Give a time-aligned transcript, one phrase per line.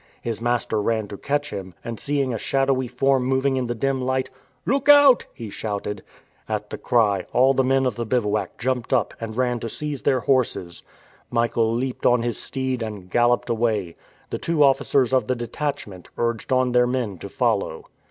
[0.19, 4.01] His master ran to catch him, and seeing a shadowy form moving in the dim
[4.01, 4.31] light,
[4.65, 6.01] "Look out!" he shouted.
[6.49, 10.01] At the cry, all the men of the bivouac jumped up, and ran to seize
[10.01, 10.81] their horses.
[11.29, 13.95] Michael leaped on his steed, and galloped away.
[14.31, 17.85] The two officers of the detachment urged on their men to follow.